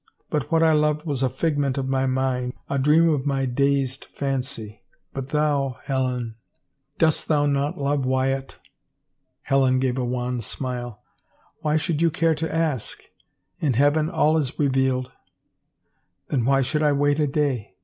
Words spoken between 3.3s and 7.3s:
dazed fancy. But thou— Helen, dost